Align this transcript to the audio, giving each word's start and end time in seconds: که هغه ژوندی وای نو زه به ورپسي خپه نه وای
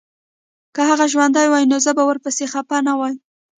که 0.75 0.81
هغه 0.89 1.05
ژوندی 1.13 1.47
وای 1.49 1.65
نو 1.71 1.77
زه 1.85 1.91
به 1.97 2.03
ورپسي 2.09 2.45
خپه 2.53 2.77
نه 2.87 2.93
وای 2.99 3.15